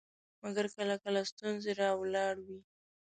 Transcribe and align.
مګر 0.41 0.65
کله 0.75 0.95
کله 1.03 1.21
ستونزې 1.31 1.71
راولاړوي. 1.81 2.59